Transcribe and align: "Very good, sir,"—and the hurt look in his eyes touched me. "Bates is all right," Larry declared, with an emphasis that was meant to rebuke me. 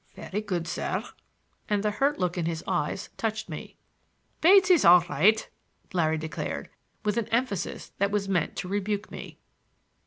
"Very 0.15 0.41
good, 0.41 0.67
sir,"—and 0.67 1.83
the 1.83 1.91
hurt 1.91 2.17
look 2.17 2.35
in 2.35 2.47
his 2.47 2.63
eyes 2.65 3.11
touched 3.17 3.49
me. 3.49 3.77
"Bates 4.41 4.71
is 4.71 4.83
all 4.83 5.01
right," 5.07 5.47
Larry 5.93 6.17
declared, 6.17 6.69
with 7.05 7.17
an 7.17 7.27
emphasis 7.27 7.91
that 7.99 8.09
was 8.09 8.27
meant 8.27 8.55
to 8.55 8.67
rebuke 8.67 9.11
me. 9.11 9.37